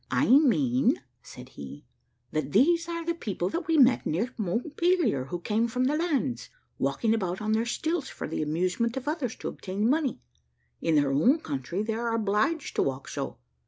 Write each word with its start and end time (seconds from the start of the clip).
"I 0.09 0.25
mean," 0.29 0.99
said 1.21 1.49
he, 1.49 1.85
"that 2.31 2.53
these 2.53 2.89
are 2.89 3.05
the 3.05 3.13
people 3.13 3.49
that 3.49 3.67
we 3.67 3.77
met 3.77 4.03
near 4.03 4.33
Montpelier, 4.35 5.25
who 5.25 5.37
came 5.39 5.67
from 5.67 5.83
the 5.83 5.95
landes, 5.95 6.49
walking 6.79 7.13
about 7.13 7.39
on 7.39 7.51
their 7.51 7.67
stilts 7.67 8.09
for 8.09 8.27
the 8.27 8.41
amusement 8.41 8.97
of 8.97 9.07
others, 9.07 9.35
to 9.35 9.47
obtain 9.47 9.87
money. 9.87 10.19
In 10.81 10.95
their 10.95 11.11
own 11.11 11.37
country 11.37 11.83
they 11.83 11.93
are 11.93 12.15
obliged 12.15 12.75
to 12.77 12.81
walk 12.81 13.07
so. 13.09 13.37